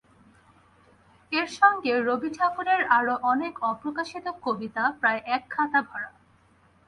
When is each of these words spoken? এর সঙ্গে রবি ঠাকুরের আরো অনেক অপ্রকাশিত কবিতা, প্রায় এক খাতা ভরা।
এর 1.31 1.47
সঙ্গে 1.51 1.93
রবি 2.01 2.29
ঠাকুরের 2.37 2.81
আরো 2.89 3.13
অনেক 3.23 3.53
অপ্রকাশিত 3.63 4.25
কবিতা, 4.41 4.83
প্রায় 4.99 5.21
এক 5.25 5.43
খাতা 5.49 5.79
ভরা। 5.81 6.09